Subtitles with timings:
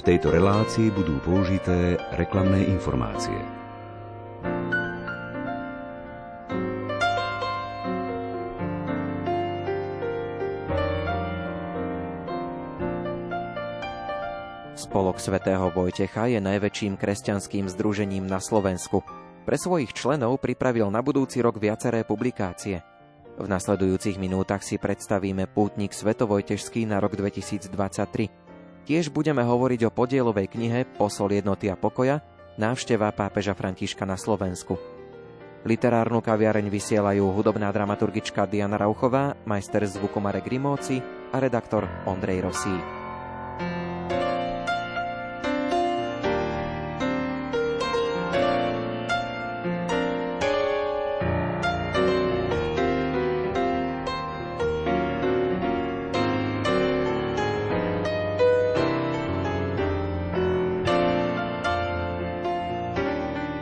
[0.00, 3.36] V tejto relácii budú použité reklamné informácie.
[14.72, 19.04] Spolok svätého Vojtecha je najväčším kresťanským združením na Slovensku.
[19.44, 22.80] Pre svojich členov pripravil na budúci rok viaceré publikácie.
[23.36, 28.49] V nasledujúcich minútach si predstavíme pútnik Svetovojtežský na rok 2023.
[28.88, 32.24] Tiež budeme hovoriť o podielovej knihe Posol jednoty a pokoja,
[32.56, 34.76] návšteva pápeža Františka na Slovensku.
[35.60, 42.84] Literárnu kaviareň vysielajú hudobná dramaturgička Diana Rauchová, majster zvuku Marek Rimóci a redaktor Ondrej Rosík.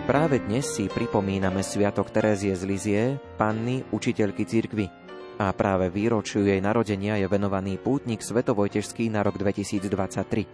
[0.08, 4.88] Práve dnes si pripomíname Sviatok Terézie z Lizie, panny, učiteľky cirkvy.
[5.36, 10.48] A práve výročiu jej narodenia je venovaný pútnik Svetovojtežský na rok 2023.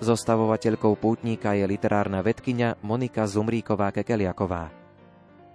[0.00, 4.72] Zostavovateľkou pútnika je literárna vedkynia Monika Zumríková-Kekeliaková.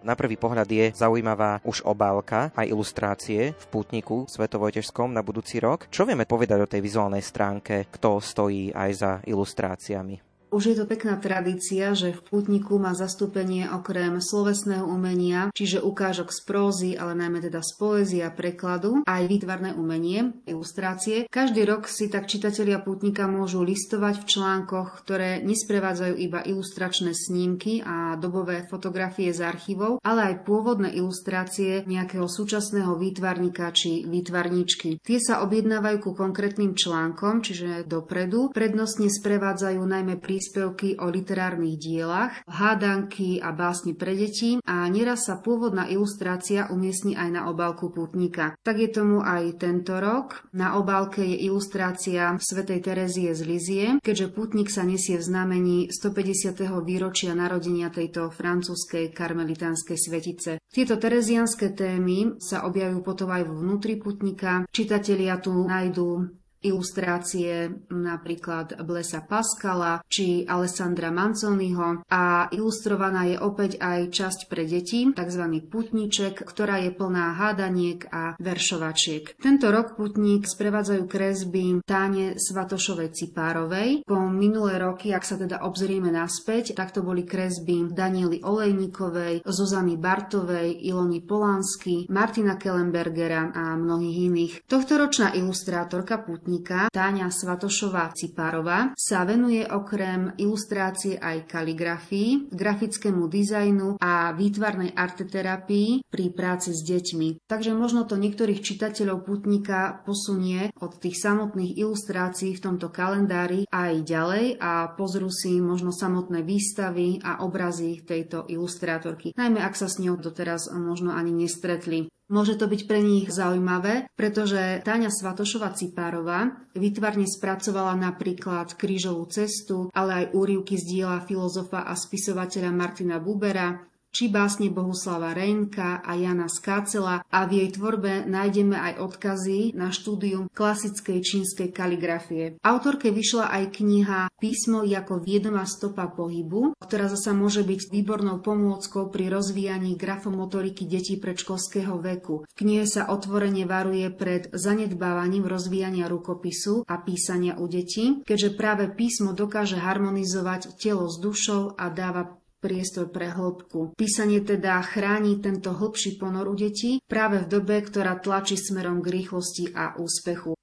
[0.06, 5.90] Na prvý pohľad je zaujímavá už obálka a ilustrácie v pútniku Svetovojtežskom na budúci rok.
[5.90, 10.33] Čo vieme povedať o tej vizuálnej stránke, kto stojí aj za ilustráciami?
[10.54, 16.30] Už je to pekná tradícia, že v putniku má zastúpenie okrem slovesného umenia, čiže ukážok
[16.30, 21.26] z prózy, ale najmä teda z poézie a prekladu, aj výtvarné umenie, ilustrácie.
[21.26, 27.82] Každý rok si tak čitatelia putnika môžu listovať v článkoch, ktoré nesprevádzajú iba ilustračné snímky
[27.82, 35.02] a dobové fotografie z archívov, ale aj pôvodné ilustrácie nejakého súčasného výtvarníka či výtvarníčky.
[35.02, 38.54] Tie sa objednávajú ku konkrétnym článkom, čiže dopredu.
[38.54, 45.32] Prednostne sprevádzajú najmä prísť príspevky o literárnych dielach, hádanky a básne pre deti a nieraz
[45.32, 48.60] sa pôvodná ilustrácia umiestni aj na obálku putníka.
[48.60, 50.44] Tak je tomu aj tento rok.
[50.52, 56.60] Na obálke je ilustrácia svätej Terezie z Lizie, keďže putník sa nesie v znamení 150.
[56.84, 60.52] výročia narodenia tejto francúzskej karmelitánskej svetice.
[60.68, 64.68] Tieto terezianské témy sa objavujú potom aj vnútri putníka.
[64.76, 74.00] Čitatelia tu nájdú ilustrácie napríklad Blesa Pascala či Alessandra Manzoniho a ilustrovaná je opäť aj
[74.10, 75.44] časť pre deti, tzv.
[75.68, 79.36] putníček, ktorá je plná hádaniek a veršovačiek.
[79.40, 84.08] Tento rok putník sprevádzajú kresby Táne Svatošovej Cipárovej.
[84.08, 89.98] Po minulé roky, ak sa teda obzrieme naspäť, tak to boli kresby Daniely Olejnikovej, Zuzany
[89.98, 94.54] Bartovej, Ilony Polánsky, Martina Kellenbergera a mnohých iných.
[94.70, 103.98] Tohtoročná ilustrátorka putník hudobníka Táňa Svatošová Cipárová sa venuje okrem ilustrácie aj kaligrafii, grafickému dizajnu
[103.98, 107.50] a výtvarnej arteterapii pri práci s deťmi.
[107.50, 113.94] Takže možno to niektorých čitateľov putníka posunie od tých samotných ilustrácií v tomto kalendári aj
[114.06, 119.98] ďalej a pozrú si možno samotné výstavy a obrazy tejto ilustrátorky, najmä ak sa s
[119.98, 122.14] ňou doteraz možno ani nestretli.
[122.34, 129.94] Môže to byť pre nich zaujímavé, pretože Táňa Svatošova Cipárová vytvarne spracovala napríklad Krížovú cestu,
[129.94, 136.14] ale aj úrivky z diela filozofa a spisovateľa Martina Bubera, či básne Bohuslava Reinka a
[136.14, 142.62] Jana Skácela a v jej tvorbe nájdeme aj odkazy na štúdium klasickej čínskej kaligrafie.
[142.62, 149.10] Autorke vyšla aj kniha Písmo ako viedomá stopa pohybu, ktorá zasa môže byť výbornou pomôckou
[149.10, 152.46] pri rozvíjaní grafomotoriky detí predškolského veku.
[152.46, 158.92] V knihe sa otvorene varuje pred zanedbávaním rozvíjania rukopisu a písania u detí, keďže práve
[158.92, 164.00] písmo dokáže harmonizovať telo s dušou a dáva priestor pre hĺbku.
[164.00, 169.20] Písanie teda chráni tento hĺbší ponor u detí práve v dobe, ktorá tlačí smerom k
[169.20, 170.56] rýchlosti a úspechu.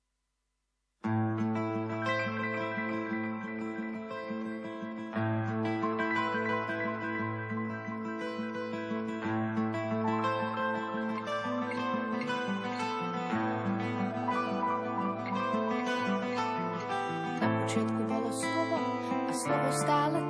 [17.71, 17.87] čo
[19.47, 20.30] hviezd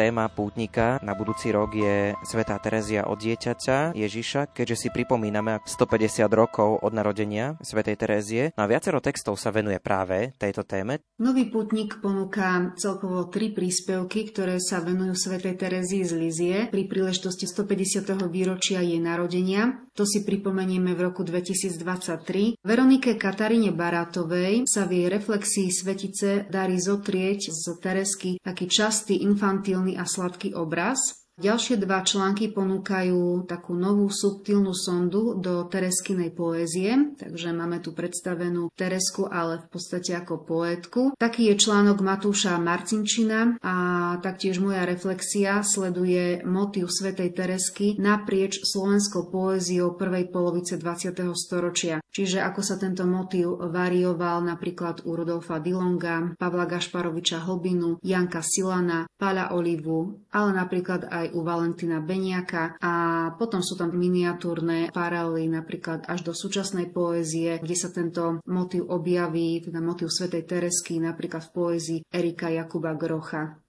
[0.00, 6.24] Téma pútnika na budúci rok je Svetá Terezia od dieťaťa Ježiša, keďže si pripomíname 150
[6.32, 8.56] rokov od narodenia Svetej Terezie.
[8.56, 11.04] No a viacero textov sa venuje práve tejto téme.
[11.20, 17.44] Nový putník ponúka celkovo tri príspevky, ktoré sa venujú Svetej Terezii z Lizie pri príležitosti
[17.44, 18.24] 150.
[18.32, 19.84] výročia jej narodenia.
[20.00, 22.56] To si pripomenieme v roku 2023.
[22.64, 30.00] Veronike Kataríne Barátovej sa v jej reflexii Svetice darí zotrieť z Teresky taký častý infantilný
[30.00, 31.19] a sladký obraz.
[31.40, 38.68] Ďalšie dva články ponúkajú takú novú subtilnú sondu do Tereskinej poézie, takže máme tu predstavenú
[38.76, 41.16] Teresku, ale v podstate ako poétku.
[41.16, 43.76] Taký je článok Matúša Marcinčina a
[44.20, 51.24] taktiež moja reflexia sleduje motív Svetej Teresky naprieč slovenskou poéziou prvej polovice 20.
[51.32, 52.04] storočia.
[52.12, 59.08] Čiže ako sa tento motív varioval napríklad u Rodolfa Dilonga, Pavla Gašparoviča Hlbinu, Janka Silana,
[59.16, 62.92] Páľa Olivu, ale napríklad aj u Valentina Beniaka a
[63.36, 69.60] potom sú tam miniatúrne paralely napríklad až do súčasnej poézie, kde sa tento motív objaví,
[69.60, 73.59] teda motív Svetej Teresky napríklad v poézii Erika Jakuba Grocha.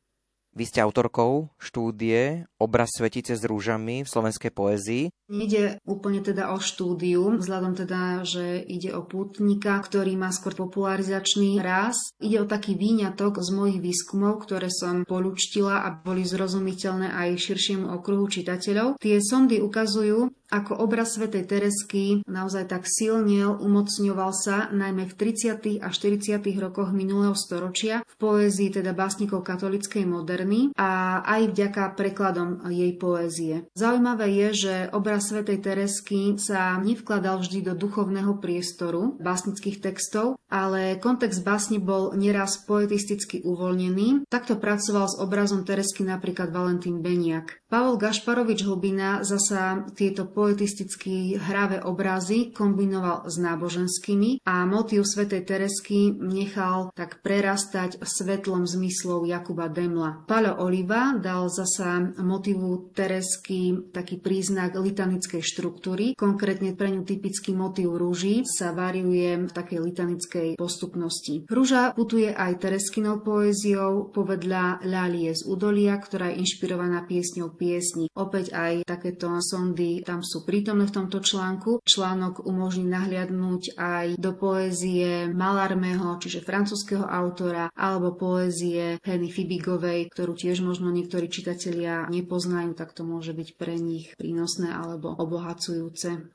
[0.51, 5.03] Vy ste autorkou štúdie Obraz svetice s rúžami v slovenskej poézii.
[5.31, 11.57] Nejde úplne teda o štúdium, vzhľadom teda, že ide o pútnika, ktorý má skôr popularizačný
[11.63, 11.97] ráz.
[12.19, 17.89] Ide o taký výňatok z mojich výskumov, ktoré som polučtila a boli zrozumiteľné aj širšiemu
[17.95, 18.99] okruhu čitateľov.
[18.99, 25.79] Tie sondy ukazujú, ako obraz svätej Teresky naozaj tak silnil, umocňoval sa najmä v 30.
[25.79, 26.43] a 40.
[26.59, 30.40] rokoch minulého storočia v poézii teda básnikov katolickej moderny
[30.75, 33.69] a aj vďaka prekladom jej poézie.
[33.77, 40.97] Zaujímavé je, že obraz svätej Teresky sa nevkladal vždy do duchovného priestoru básnických textov, ale
[40.97, 44.27] kontext básni bol neraz poetisticky uvoľnený.
[44.27, 47.60] Takto pracoval s obrazom Teresky napríklad Valentín Beniak.
[47.71, 56.11] Pavol Gašparovič Hlbina zasa tieto poetisticky hravé obrazy kombinoval s náboženskými a motív svätej Teresky
[56.11, 60.27] nechal tak prerastať svetlom zmyslov Jakuba Demla.
[60.27, 67.95] Paľo Oliva dal zasa motívu Teresky taký príznak litanickej štruktúry, konkrétne pre ňu typický motív
[67.95, 71.47] rúží sa variuje v takej litanickej postupnosti.
[71.47, 78.09] Rúža putuje aj Tereskinou poéziou povedľa Lálie z Udolia, ktorá je inšpirovaná piesňou piesni.
[78.17, 81.85] Opäť aj takéto sondy tam sú prítomné v tomto článku.
[81.85, 90.33] Článok umožní nahliadnúť aj do poézie Malarmeho, čiže francúzského autora, alebo poézie Henny Fibigovej, ktorú
[90.33, 96.33] tiež možno niektorí čitatelia nepoznajú, tak to môže byť pre nich prínosné alebo obohacujúce.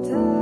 [0.00, 0.39] Dobrota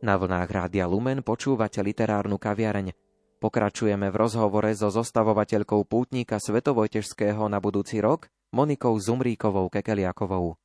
[0.00, 3.09] Na vlnách Rádia Lumen počúvate literárnu kaviareň.
[3.40, 10.59] Pokračujeme v rozhovore so zostavovateľkou pútnika Svetovojtežského na budúci rok, Monikou Zumríkovou Kekeliakovou.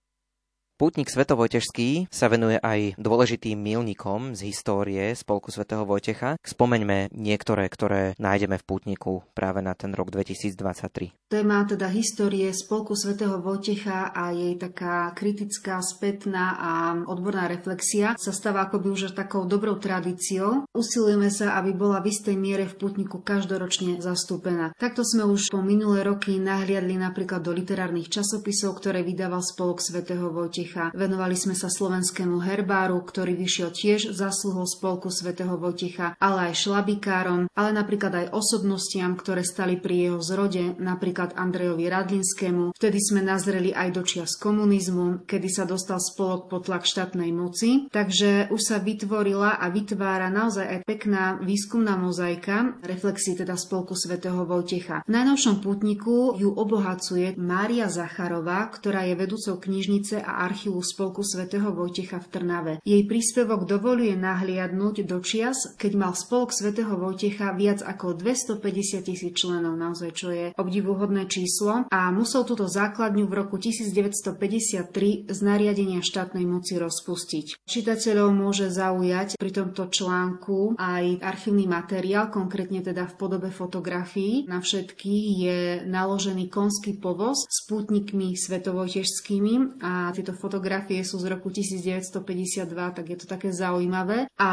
[0.76, 6.36] Pútnik Svetovojtežský sa venuje aj dôležitým milníkom z histórie Spolku svätého Vojtecha.
[6.44, 11.16] Spomeňme niektoré, ktoré nájdeme v Pútniku práve na ten rok 2023.
[11.32, 16.72] Téma teda histórie Spolku svätého Vojtecha a jej taká kritická, spätná a
[17.08, 20.68] odborná reflexia sa stáva akoby už takou dobrou tradíciou.
[20.76, 24.76] Usilujeme sa, aby bola v istej miere v Pútniku každoročne zastúpená.
[24.76, 30.28] Takto sme už po minulé roky nahliadli napríklad do literárnych časopisov, ktoré vydával Spolok svätého
[30.36, 30.98] Vojtecha Vojtecha.
[30.98, 37.46] Venovali sme sa slovenskému herbáru, ktorý vyšiel tiež zasluhol spolku svätého Vojtecha, ale aj šlabikárom,
[37.54, 42.74] ale napríklad aj osobnostiam, ktoré stali pri jeho zrode, napríklad Andrejovi Radlinskému.
[42.74, 47.86] Vtedy sme nazreli aj do čias komunizmu, kedy sa dostal spolok pod tlak štátnej moci.
[47.94, 54.42] Takže už sa vytvorila a vytvára naozaj aj pekná výskumná mozaika reflexí teda spolku svätého
[54.50, 55.06] Vojtecha.
[55.06, 61.20] V najnovšom putniku ju obohacuje Mária Zacharová, ktorá je vedúcou knižnice a archívy archívu Spolku
[61.20, 62.74] svätého Vojtecha v Trnave.
[62.88, 69.36] Jej príspevok dovoluje nahliadnúť do čias, keď mal Spolok svätého Vojtecha viac ako 250 tisíc
[69.36, 76.00] členov, naozaj čo je obdivuhodné číslo a musel túto základňu v roku 1953 z nariadenia
[76.00, 77.68] štátnej moci rozpustiť.
[77.68, 84.48] Čitateľov môže zaujať pri tomto článku aj archívny materiál, konkrétne teda v podobe fotografií.
[84.48, 91.50] Na všetky je naložený konský povoz s pútnikmi svetovojtežskými a tieto fotografie sú z roku
[91.50, 94.30] 1952, tak je to také zaujímavé.
[94.38, 94.52] A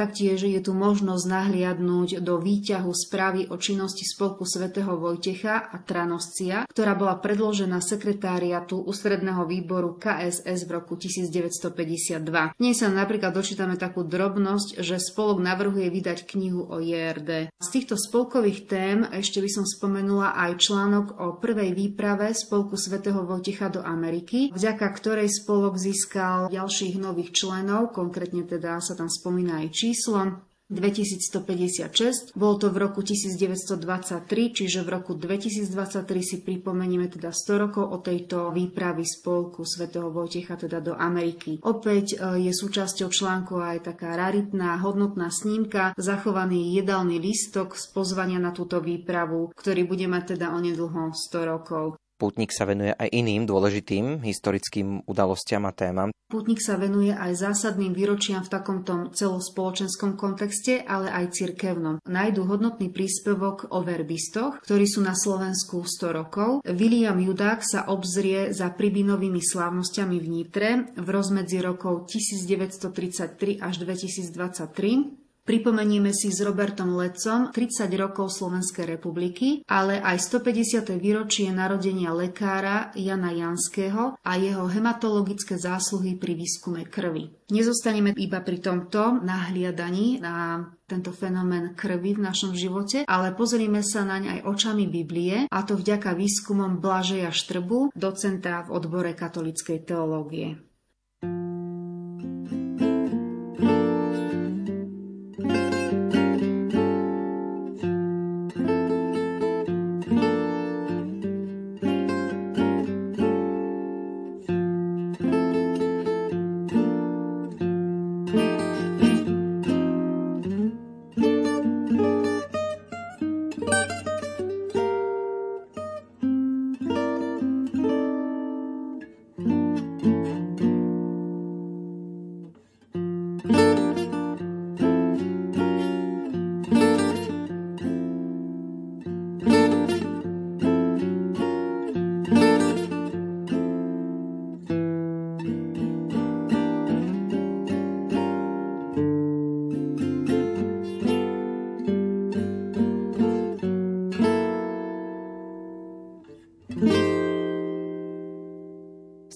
[0.00, 6.64] taktiež je tu možnosť nahliadnúť do výťahu správy o činnosti Spolku svätého Vojtecha a Tranoscia,
[6.72, 12.56] ktorá bola predložená sekretáriatu ústredného výboru KSS v roku 1952.
[12.56, 17.52] V nej sa napríklad dočítame takú drobnosť, že spolok navrhuje vydať knihu o JRD.
[17.58, 23.26] Z týchto spolkových tém ešte by som spomenula aj článok o prvej výprave Spolku svätého
[23.26, 29.66] Vojtecha do Ameriky, vďaka ktorej spolok získal ďalších nových členov, konkrétne teda sa tam spomína
[29.66, 32.32] aj číslo 2156.
[32.32, 38.00] Bolo to v roku 1923, čiže v roku 2023 si pripomenieme teda 100 rokov o
[38.00, 41.60] tejto výpravy spolku svätého Vojtecha teda do Ameriky.
[41.60, 48.40] Opäť e, je súčasťou článku aj taká raritná, hodnotná snímka, zachovaný jedálny lístok z pozvania
[48.40, 52.00] na túto výpravu, ktorý bude mať teda onedlho 100 rokov.
[52.14, 56.14] Pútnik sa venuje aj iným dôležitým historickým udalostiam a témam.
[56.30, 61.98] Pútnik sa venuje aj zásadným výročiam v takomto celospoločenskom kontexte, ale aj cirkevnom.
[62.06, 66.50] Nájdu hodnotný príspevok o verbistoch, ktorí sú na Slovensku 100 rokov.
[66.64, 75.23] William Judák sa obzrie za pribinovými slávnosťami v Nitre v rozmedzi rokov 1933 až 2023
[75.44, 80.96] Pripomenieme si s Robertom Lecom 30 rokov Slovenskej republiky, ale aj 150.
[80.96, 87.28] výročie narodenia lekára Jana Janského a jeho hematologické zásluhy pri výskume krvi.
[87.52, 94.00] Nezostaneme iba pri tomto nahliadaní na tento fenomén krvi v našom živote, ale pozrieme sa
[94.00, 100.56] naň aj očami Biblie, a to vďaka výskumom Blažeja Štrbu, docenta v odbore katolickej teológie.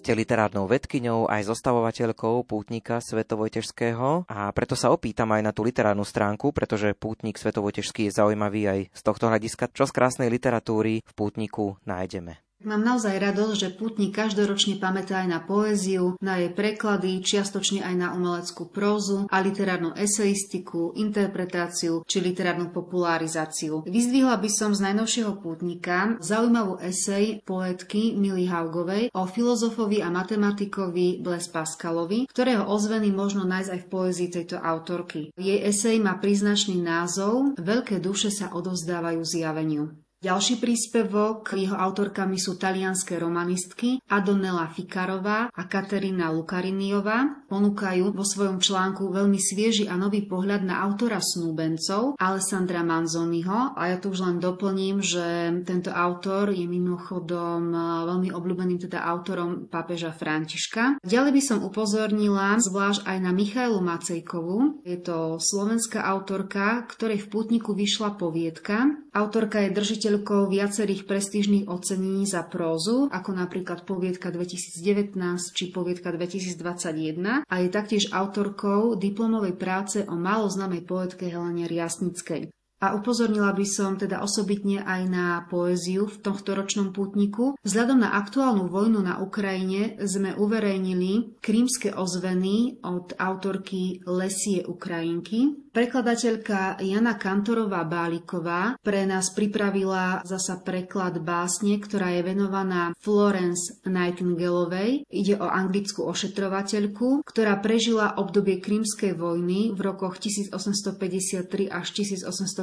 [0.09, 6.00] Ste literárnou vedkyňou aj zostavovateľkou pútnika Svetovojtežského a preto sa opýtam aj na tú literárnu
[6.00, 11.12] stránku, pretože pútnik Svetovojtežský je zaujímavý aj z tohto hľadiska, čo z krásnej literatúry v
[11.12, 12.48] pútniku nájdeme.
[12.59, 17.95] Mám naozaj radosť, že pútnik každoročne pamätá aj na poéziu, na jej preklady, čiastočne aj
[17.95, 23.87] na umeleckú prózu a literárnu eseistiku, interpretáciu či literárnu popularizáciu.
[23.87, 31.23] Vyzdvihla by som z najnovšieho pútnika zaujímavú esej poetky Mily Haugovej o filozofovi a matematikovi
[31.23, 35.31] Bles Pascalovi, ktorého ozveny možno nájsť aj v poézii tejto autorky.
[35.38, 40.08] Jej esej má príznačný názov Veľké duše sa odovzdávajú zjaveniu.
[40.18, 47.46] Ďalší príspevok, jeho autorkami sú talianské romanistky Adonela Fikarová a Katerina Lukariniová.
[47.46, 53.78] Ponúkajú vo svojom článku veľmi svieži a nový pohľad na autora snúbencov Alessandra Manzoniho.
[53.78, 57.70] A ja tu už len doplním, že tento autor je mimochodom
[58.10, 60.98] veľmi obľúbeným teda autorom pápeža Františka.
[61.06, 64.82] Ďalej by som upozornila zvlášť aj na Michailu Macejkovú.
[64.82, 68.98] Je to slovenská autorka, ktorej v pútniku vyšla poviedka.
[69.14, 75.12] Autorka je držiteľ nositeľkou viacerých prestížnych ocenení za prózu, ako napríklad Poviedka 2019
[75.53, 82.49] či Poviedka 2021 a je taktiež autorkou diplomovej práce o málo známej poetke Helene Riasnickej.
[82.78, 87.58] A upozornila by som teda osobitne aj na poéziu v tohto ročnom pútniku.
[87.66, 95.68] Vzhľadom na aktuálnu vojnu na Ukrajine sme uverejnili krímske ozveny od autorky Lesie Ukrajinky.
[95.68, 105.06] Prekladateľka Jana Kantorová Báliková pre nás pripravila zasa preklad básne, ktorá je venovaná Florence Nightingaleovej.
[105.06, 111.87] Ide o anglickú ošetrovateľku, ktorá prežila obdobie krímskej vojny v rokoch 1853 až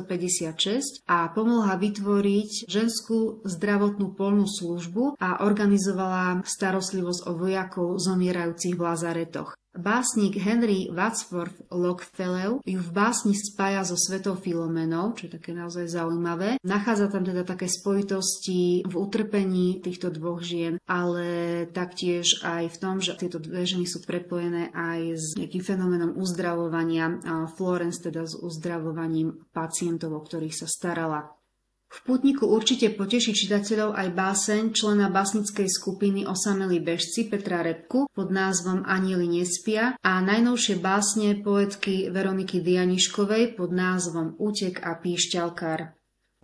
[0.05, 8.81] 1856 a pomohla vytvoriť ženskú zdravotnú polnú službu a organizovala starostlivosť o vojakov zomierajúcich v
[8.85, 9.57] lazaretoch.
[9.75, 15.91] Básnik Henry Wadsworth Longfellow ju v básni spája so svetou Filomenou, čo je také naozaj
[15.91, 16.57] zaujímavé.
[16.63, 23.03] Nachádza tam teda také spojitosti v utrpení týchto dvoch žien, ale taktiež aj v tom,
[23.03, 27.19] že tieto dve ženy sú prepojené aj s nejakým fenoménom uzdravovania.
[27.59, 31.35] Florence teda s uzdravovaním pacientov, o ktorých sa starala.
[31.85, 38.33] V putniku určite poteší čitateľov aj báseň člena básnickej skupiny Osamelí bežci Petra Repku pod
[38.33, 45.93] názvom Anieli nespia a najnovšie básne poetky Veroniky Dianiškovej pod názvom Útek a píšťalkár.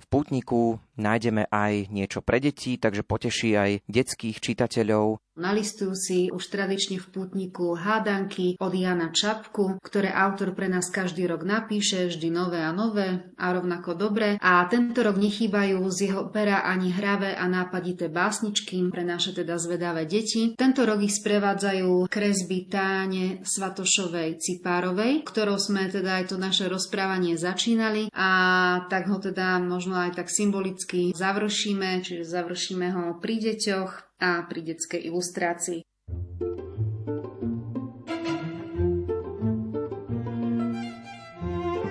[0.01, 5.19] V putniku nájdeme aj niečo pre deti, takže poteší aj detských čitateľov.
[5.31, 11.23] Nalistujú si už tradične v pútniku hádanky od Jana Čapku, ktoré autor pre nás každý
[11.23, 14.35] rok napíše, vždy nové a nové a rovnako dobré.
[14.43, 19.55] A tento rok nechýbajú z jeho pera ani hravé a nápadité básničky pre naše teda
[19.55, 20.51] zvedavé deti.
[20.59, 27.39] Tento rok ich sprevádzajú kresby Táne Svatošovej Cipárovej, ktorou sme teda aj to naše rozprávanie
[27.39, 28.29] začínali a
[28.91, 30.80] tak ho teda možno aj tak symbolicky
[31.13, 35.79] završíme, čiže završíme ho pri deťoch a pri detskej ilustrácii.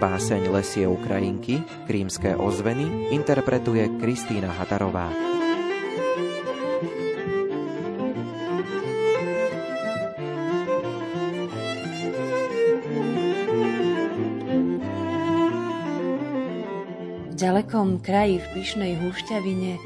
[0.00, 5.12] Báseň Lesie Ukrajinky, krímske ozveny, interpretuje Kristýna Hatarová.
[17.60, 19.76] V ďalekom kraji v pyšnej húšťavine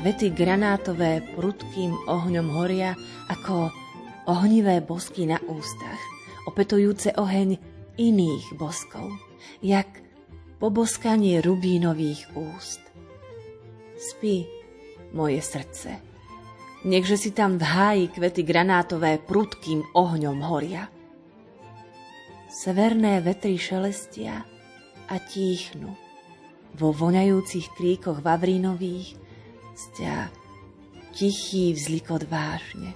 [0.00, 2.96] Vety granátové prudkým ohňom horia
[3.28, 3.68] ako
[4.24, 6.00] ohnivé bosky na ústach,
[6.48, 7.60] opetujúce oheň
[8.00, 9.04] iných boskov,
[9.60, 9.84] jak
[10.56, 12.80] poboskanie rubínových úst.
[14.00, 14.48] Spí,
[15.12, 16.00] moje srdce,
[16.88, 20.88] nechže si tam v háji kvety granátové prudkým ohňom horia.
[22.48, 24.48] Severné vetry šelestia
[25.12, 26.00] a tíchnu
[26.74, 29.14] vo voňajúcich kríkoch vavrínových
[29.74, 30.30] sťa
[31.14, 32.94] tichý vzlikot vážne.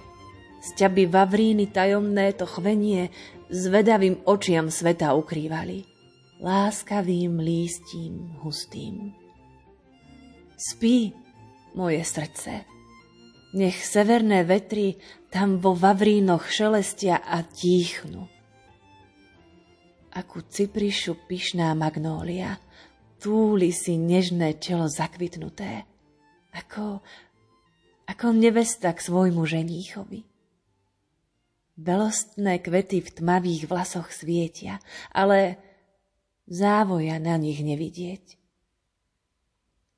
[0.59, 3.07] Sťa by vavríny tajomné to chvenie
[3.47, 5.87] zvedavým očiam sveta ukrývali,
[6.43, 9.15] láskavým lístím hustým.
[10.59, 11.15] Spí,
[11.79, 12.67] moje srdce,
[13.55, 14.99] nech severné vetry
[15.31, 18.27] tam vo vavrínoch šelestia a tíchnu.
[20.11, 22.59] Akú ciprišu pyšná magnólia,
[23.19, 25.83] túli si nežné čelo zakvitnuté–
[26.53, 27.01] ako,
[28.09, 30.25] ako nevesta k svojmu ženíchovi.
[31.79, 34.83] Belostné kvety v tmavých vlasoch svietia,
[35.15, 35.55] ale
[36.49, 38.35] závoja na nich nevidieť.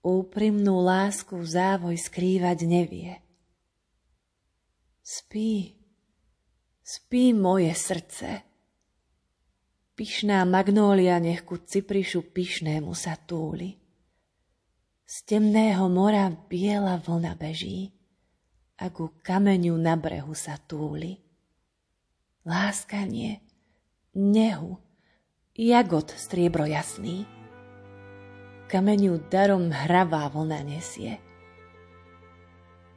[0.01, 3.21] Úprimnú lásku závoj skrývať nevie.
[5.01, 5.77] Spí,
[6.85, 8.45] spí moje srdce.
[10.01, 13.77] Pyšná magnólia nech ku ciprišu pyšnému sa túli.
[15.05, 17.93] Z temného mora biela vlna beží
[18.81, 21.21] a ku kameňu na brehu sa túli.
[22.49, 23.45] Láskanie,
[24.17, 24.81] nehu,
[25.53, 27.29] jagod striebro jasný.
[28.73, 31.21] Kameňu darom hravá vlna nesie.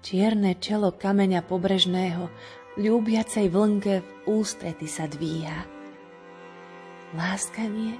[0.00, 2.32] Čierne čelo kameňa pobrežného
[2.80, 5.73] ľúbiacej vlnke v ústrety sa dvíha.
[7.14, 7.94] Láskanie,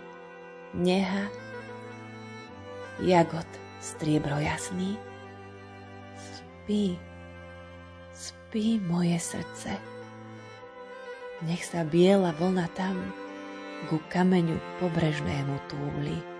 [0.75, 1.31] neha,
[2.99, 3.47] jagod
[3.79, 4.99] striebro jasný.
[6.19, 6.99] Spí,
[8.11, 9.79] spí moje srdce.
[11.47, 12.99] Nech sa biela vlna tam
[13.87, 16.34] ku kameňu pobrežnému túli.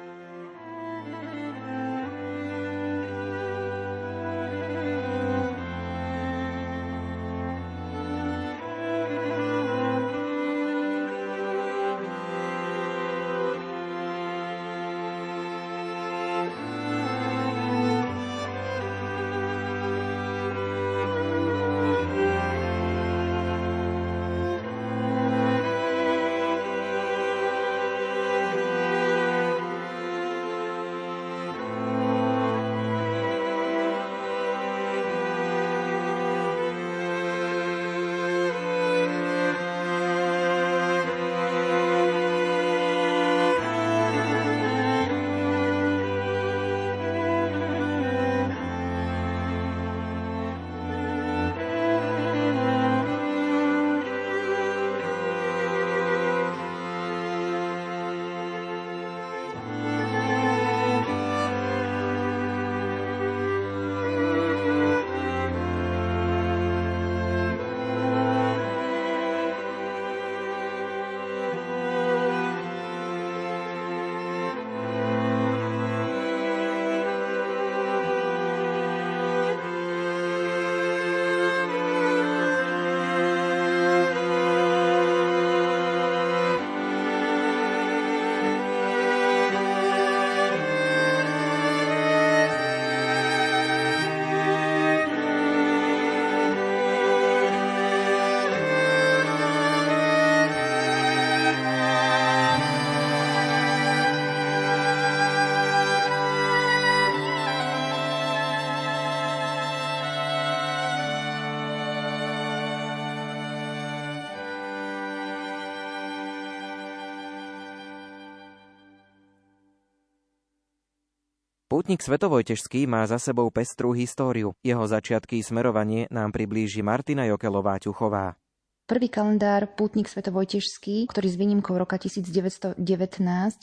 [121.75, 124.55] Pútnik Svetovojtežský má za sebou pestrú históriu.
[124.63, 128.39] Jeho začiatky smerovanie nám priblíži Martina Jokelová-Ťuchová.
[128.85, 132.77] Prvý kalendár Pútnik Svetovojtežský, ktorý s výnimkou roka 1919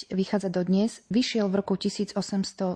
[0.10, 2.74] vychádza do dnes, vyšiel v roku 1871,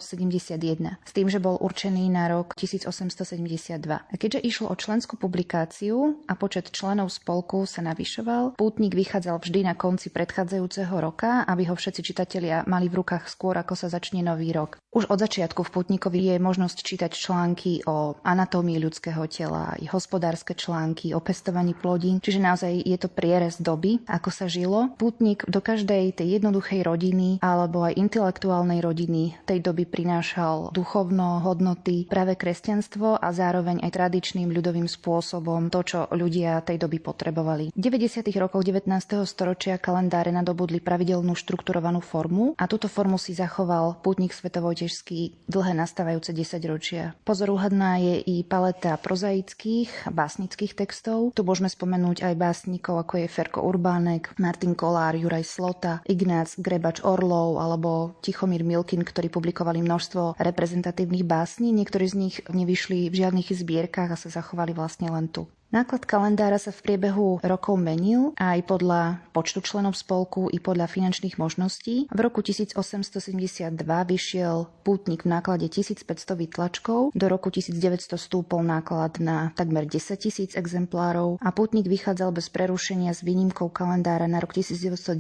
[1.02, 3.82] s tým, že bol určený na rok 1872.
[3.90, 9.66] A keďže išlo o členskú publikáciu a počet členov spolku sa navyšoval, Pútnik vychádzal vždy
[9.66, 14.22] na konci predchádzajúceho roka, aby ho všetci čitatelia mali v rukách skôr, ako sa začne
[14.22, 14.78] nový rok.
[14.94, 20.54] Už od začiatku v Pútnikovi je možnosť čítať články o anatómii ľudského tela, i hospodárske
[20.54, 24.92] články o pestovaní plodín, čiže Čiže naozaj je to prierez doby, ako sa žilo.
[25.00, 32.12] Pútnik do každej tej jednoduchej rodiny alebo aj intelektuálnej rodiny tej doby prinášal duchovno hodnoty,
[32.12, 37.72] práve kresťanstvo a zároveň aj tradičným ľudovým spôsobom to, čo ľudia tej doby potrebovali.
[37.72, 38.28] V 90.
[38.36, 38.84] rokoch 19.
[39.24, 46.36] storočia kalendáre nadobudli pravidelnú štrukturovanú formu a túto formu si zachoval pútnik Svetovojtežský dlhé nastávajúce
[46.36, 47.16] 10 ročia.
[47.24, 51.32] Pozoruhodná je i paleta prozaických básnických textov.
[51.32, 57.06] Tu môžeme spomenúť aj básnikov, ako je Ferko Urbánek, Martin Kolár, Juraj Slota, Ignác Grebač
[57.06, 61.70] Orlov alebo Tichomír Milkin, ktorí publikovali množstvo reprezentatívnych básní.
[61.72, 65.46] Niektorí z nich nevyšli v žiadnych zbierkach a sa zachovali vlastne len tu.
[65.76, 71.36] Náklad kalendára sa v priebehu rokov menil aj podľa počtu členov spolku i podľa finančných
[71.36, 72.08] možností.
[72.08, 76.08] V roku 1872 vyšiel pútnik v náklade 1500
[76.40, 82.48] vytlačkov, do roku 1900 stúpol náklad na takmer 10 tisíc exemplárov a pútnik vychádzal bez
[82.48, 85.12] prerušenia s výnimkou kalendára na rok 1919,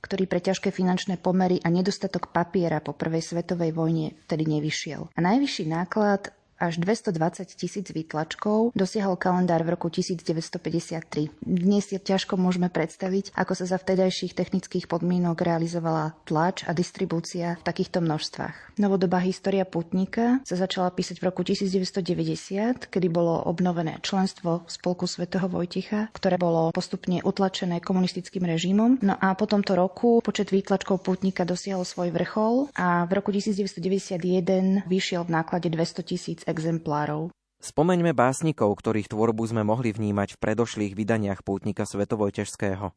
[0.00, 5.12] ktorý pre ťažké finančné pomery a nedostatok papiera po prvej svetovej vojne vtedy nevyšiel.
[5.12, 11.28] A najvyšší náklad až 220 tisíc výtlačkov dosiahol kalendár v roku 1953.
[11.44, 17.60] Dnes si ťažko môžeme predstaviť, ako sa za vtedajších technických podmienok realizovala tlač a distribúcia
[17.60, 18.80] v takýchto množstvách.
[18.80, 25.04] Novodobá história putníka sa začala písať v roku 1990, kedy bolo obnovené členstvo v Spolku
[25.08, 29.00] svätého Vojticha, ktoré bolo postupne utlačené komunistickým režimom.
[29.00, 34.84] No a po tomto roku počet výtlačkov putníka dosiahol svoj vrchol a v roku 1991
[34.84, 37.34] vyšiel v náklade 200 tisíc exemplárov.
[37.60, 42.94] Spomeňme básnikov, ktorých tvorbu sme mohli vnímať v predošlých vydaniach pútnika Svetovojtežského.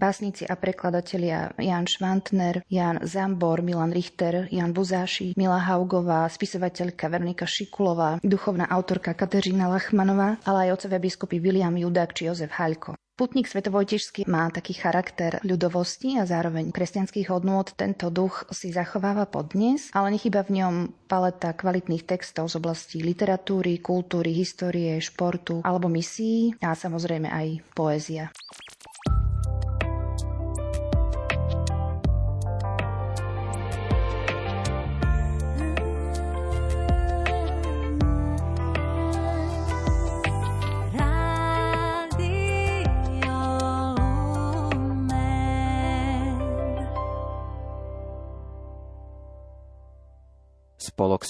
[0.00, 7.44] Básnici a prekladatelia Jan Švantner, Jan Zambor, Milan Richter, Jan Buzáši, Mila Haugová, spisovateľka Vernika
[7.44, 12.96] Šikulová, duchovná autorka Kateřina Lachmanová, ale aj otcovia biskupy William Judák či Jozef Haľko.
[13.20, 17.68] Putník Svetovojtežský má taký charakter ľudovosti a zároveň kresťanských hodnôt.
[17.68, 23.84] Tento duch si zachováva podnes, ale nechyba v ňom paleta kvalitných textov z oblasti literatúry,
[23.84, 28.32] kultúry, histórie, športu alebo misií a samozrejme aj poézia.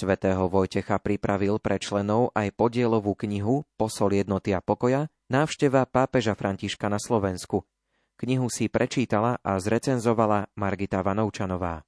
[0.00, 6.88] Svätého Vojtecha pripravil pre členov aj podielovú knihu Posol jednoty a pokoja návšteva pápeža Františka
[6.88, 7.68] na Slovensku.
[8.16, 11.84] Knihu si prečítala a zrecenzovala Margita Vanovčanová.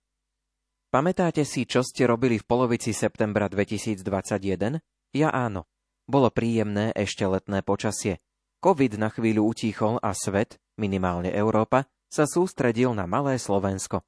[0.92, 4.04] Pamätáte si, čo ste robili v polovici septembra 2021?
[5.16, 5.64] Ja áno.
[6.04, 8.20] Bolo príjemné ešte letné počasie.
[8.60, 14.04] Covid na chvíľu utíchol a svet, minimálne Európa, sa sústredil na malé Slovensko.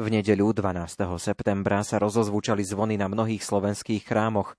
[0.00, 1.04] V nedeľu 12.
[1.20, 4.56] septembra sa rozozvučali zvony na mnohých slovenských chrámoch.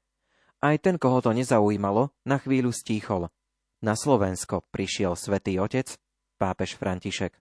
[0.62, 3.34] Aj ten, koho to nezaujímalo, na chvíľu stíchol.
[3.82, 5.98] Na Slovensko prišiel svätý Otec,
[6.38, 7.34] pápež František.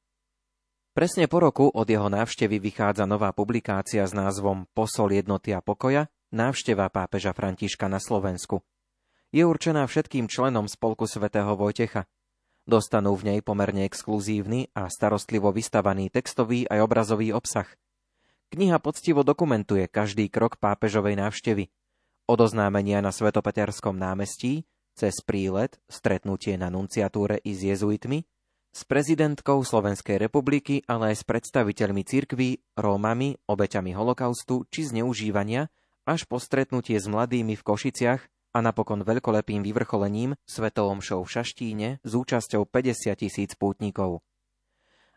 [0.96, 6.08] Presne po roku od jeho návštevy vychádza nová publikácia s názvom Posol jednoty a pokoja,
[6.32, 8.64] návšteva pápeža Františka na Slovensku.
[9.36, 12.08] Je určená všetkým členom spolku svätého Vojtecha.
[12.64, 17.68] Dostanú v nej pomerne exkluzívny a starostlivo vystavaný textový aj obrazový obsah–
[18.52, 21.72] Kniha poctivo dokumentuje každý krok pápežovej návštevy.
[22.28, 28.28] Od oznámenia na Svetopeterskom námestí, cez prílet, stretnutie na nunciatúre i s jezuitmi,
[28.76, 35.72] s prezidentkou Slovenskej republiky, ale aj s predstaviteľmi cirkví, Rómami, obeťami holokaustu či zneužívania,
[36.04, 38.20] až po stretnutie s mladými v Košiciach
[38.52, 44.20] a napokon veľkolepým vyvrcholením Svetovom show v Šaštíne s účasťou 50 tisíc pútnikov.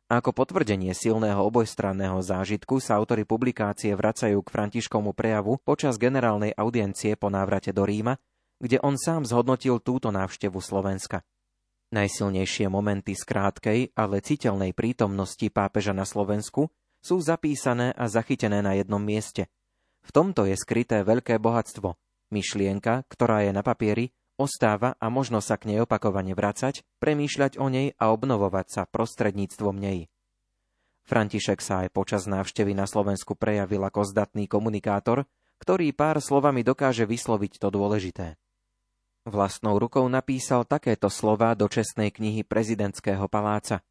[0.05, 7.17] Ako potvrdenie silného obojstranného zážitku sa autory publikácie vracajú k Františkovmu prejavu počas generálnej audiencie
[7.17, 8.21] po návrate do Ríma,
[8.61, 11.25] kde on sám zhodnotil túto návštevu Slovenska.
[11.89, 16.69] Najsilnejšie momenty z krátkej, ale citeľnej prítomnosti pápeža na Slovensku
[17.01, 19.49] sú zapísané a zachytené na jednom mieste.
[20.05, 21.97] V tomto je skryté veľké bohatstvo,
[22.29, 27.67] myšlienka, ktorá je na papieri, ostáva a možno sa k nej opakovane vracať, premýšľať o
[27.71, 30.07] nej a obnovovať sa prostredníctvom nej.
[31.05, 35.29] František sa aj počas návštevy na Slovensku prejavil ako zdatný komunikátor,
[35.61, 38.35] ktorý pár slovami dokáže vysloviť to dôležité.
[39.25, 43.81] Vlastnou rukou napísal takéto slova do čestnej knihy prezidentského paláca.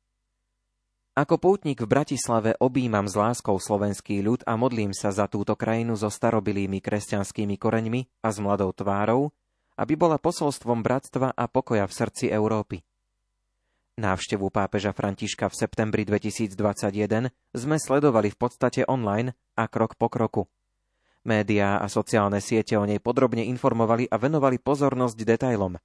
[1.14, 5.94] Ako pútnik v Bratislave objímam s láskou slovenský ľud a modlím sa za túto krajinu
[5.94, 9.30] so starobilými kresťanskými koreňmi a s mladou tvárou,
[9.74, 12.82] aby bola posolstvom bratstva a pokoja v srdci Európy.
[13.94, 20.50] Návštevu pápeža Františka v septembri 2021 sme sledovali v podstate online a krok po kroku.
[21.22, 25.78] Média a sociálne siete o nej podrobne informovali a venovali pozornosť detailom.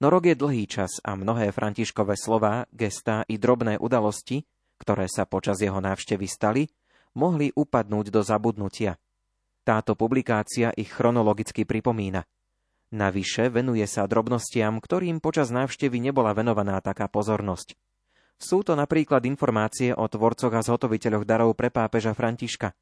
[0.00, 4.44] No rok je dlhý čas a mnohé Františkové slová, gestá i drobné udalosti,
[4.80, 6.68] ktoré sa počas jeho návštevy stali,
[7.16, 8.96] mohli upadnúť do zabudnutia.
[9.64, 12.24] Táto publikácia ich chronologicky pripomína–
[12.94, 17.74] Navyše venuje sa drobnostiam, ktorým počas návštevy nebola venovaná taká pozornosť.
[18.38, 22.76] Sú to napríklad informácie o tvorcoch a zhotoviteľoch darov pre pápeža Františka.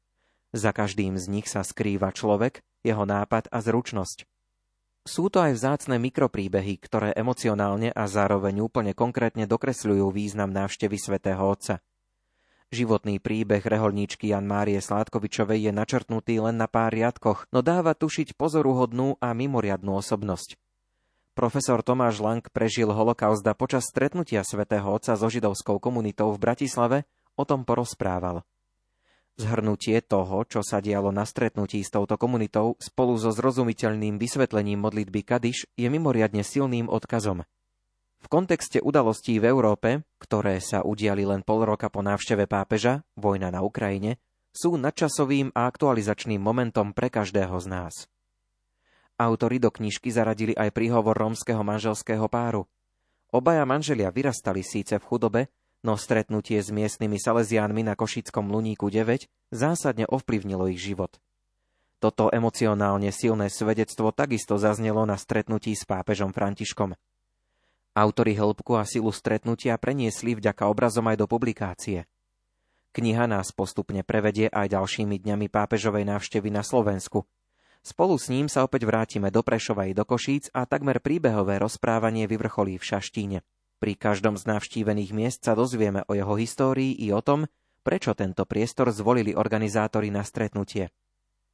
[0.53, 4.29] Za každým z nich sa skrýva človek, jeho nápad a zručnosť.
[5.05, 11.41] Sú to aj vzácne mikropríbehy, ktoré emocionálne a zároveň úplne konkrétne dokresľujú význam návštevy svätého
[11.41, 11.81] Otca–
[12.73, 18.33] Životný príbeh reholníčky Jan Márie Sládkovičovej je načrtnutý len na pár riadkoch, no dáva tušiť
[18.33, 20.57] pozoruhodnú a mimoriadnú osobnosť.
[21.37, 26.97] Profesor Tomáš Lang prežil holokausta počas stretnutia svätého Otca so židovskou komunitou v Bratislave,
[27.37, 28.41] o tom porozprával.
[29.35, 35.27] Zhrnutie toho, čo sa dialo na stretnutí s touto komunitou spolu so zrozumiteľným vysvetlením modlitby
[35.27, 37.43] Kadiš je mimoriadne silným odkazom–
[38.25, 43.53] v kontexte udalostí v Európe, ktoré sa udiali len pol roka po návšteve pápeža, vojna
[43.53, 44.17] na Ukrajine,
[44.49, 47.93] sú nadčasovým a aktualizačným momentom pre každého z nás.
[49.21, 52.65] Autori do knižky zaradili aj príhovor rómskeho manželského páru.
[53.29, 55.41] Obaja manželia vyrastali síce v chudobe,
[55.85, 61.21] no stretnutie s miestnymi Salesiánmi na Košickom Luníku 9 zásadne ovplyvnilo ich život.
[62.01, 66.97] Toto emocionálne silné svedectvo takisto zaznelo na stretnutí s pápežom Františkom–
[67.95, 72.03] Autori hĺbku a silu stretnutia preniesli vďaka obrazom aj do publikácie.
[72.91, 77.23] Kniha nás postupne prevedie aj ďalšími dňami pápežovej návštevy na Slovensku.
[77.79, 82.27] Spolu s ním sa opäť vrátime do Prešova i do Košíc a takmer príbehové rozprávanie
[82.27, 83.39] vyvrcholí v Šaštíne.
[83.79, 87.47] Pri každom z navštívených miest sa dozvieme o jeho histórii i o tom,
[87.79, 90.91] prečo tento priestor zvolili organizátori na stretnutie.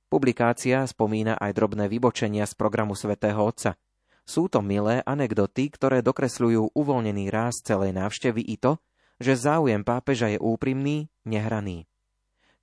[0.09, 3.77] Publikácia spomína aj drobné vybočenia z programu svätého Otca–
[4.31, 8.79] sú to milé anekdoty, ktoré dokresľujú uvoľnený ráz celej návštevy i to,
[9.19, 11.91] že záujem pápeža je úprimný, nehraný.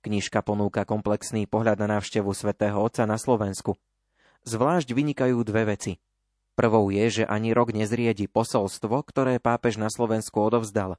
[0.01, 3.77] Knižka ponúka komplexný pohľad na návštevu svätého Otca na Slovensku.
[4.49, 6.01] Zvlášť vynikajú dve veci.
[6.57, 10.97] Prvou je, že ani rok nezriedi posolstvo, ktoré pápež na Slovensku odovzdal.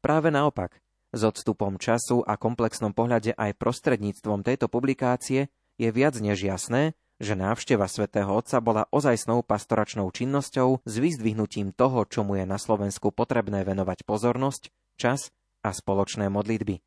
[0.00, 0.78] Práve naopak,
[1.10, 7.34] s odstupom času a komplexnom pohľade aj prostredníctvom tejto publikácie je viac než jasné, že
[7.34, 13.64] návšteva svätého Otca bola ozajstnou pastoračnou činnosťou s vyzdvihnutím toho, čomu je na Slovensku potrebné
[13.64, 14.68] venovať pozornosť,
[15.00, 15.32] čas
[15.64, 16.84] a spoločné modlitby.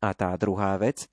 [0.00, 1.06] A tá druhá vec,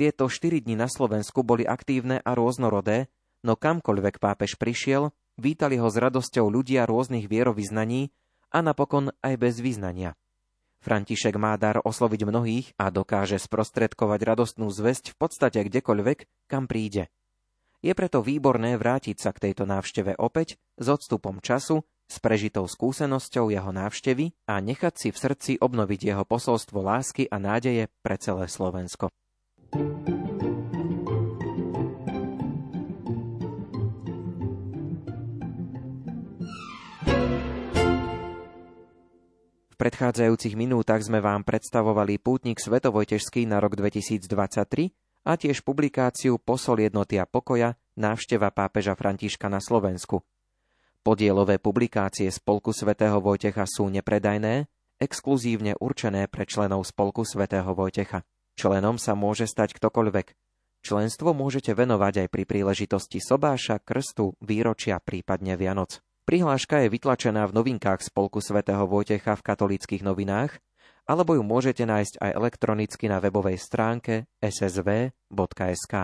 [0.00, 3.12] tieto štyri dni na Slovensku boli aktívne a rôznorodé,
[3.44, 8.08] no kamkoľvek pápež prišiel, vítali ho s radosťou ľudia rôznych vierovýznaní
[8.48, 10.16] a napokon aj bez význania.
[10.80, 17.10] František má dar osloviť mnohých a dokáže sprostredkovať radostnú zväzť v podstate kdekoľvek, kam príde–
[17.78, 23.52] je preto výborné vrátiť sa k tejto návšteve opäť s odstupom času, s prežitou skúsenosťou
[23.52, 28.48] jeho návštevy a nechať si v srdci obnoviť jeho posolstvo lásky a nádeje pre celé
[28.48, 29.12] Slovensko.
[39.68, 44.90] V predchádzajúcich minútach sme vám predstavovali pútnik Svetovojtežský na rok 2023
[45.26, 50.22] a tiež publikáciu Posol jednoty a pokoja návšteva pápeža Františka na Slovensku.
[51.02, 58.26] Podielové publikácie Spolku svätého Vojtecha sú nepredajné, exkluzívne určené pre členov Spolku svätého Vojtecha.
[58.58, 60.34] Členom sa môže stať ktokoľvek.
[60.82, 66.02] Členstvo môžete venovať aj pri príležitosti sobáša, krstu, výročia, prípadne Vianoc.
[66.28, 70.60] Prihláška je vytlačená v novinkách Spolku svätého Vojtecha v katolických novinách
[71.08, 75.94] alebo ju môžete nájsť aj elektronicky na webovej stránke ssv.sk.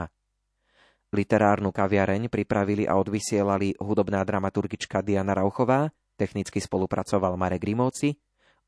[1.15, 8.19] Literárnu kaviareň pripravili a odvysielali hudobná dramaturgička Diana Rauchová, technicky spolupracoval Marek Grimovci,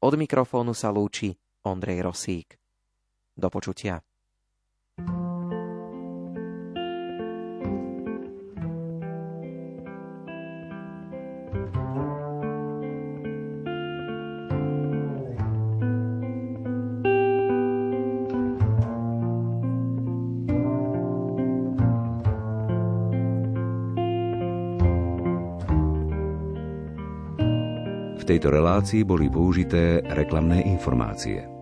[0.05, 2.55] od mikrofónu sa lúči Ondrej Rosík.
[3.35, 3.99] Do počutia.
[28.27, 31.56] Tejto relácii boli použité reklamné informácie.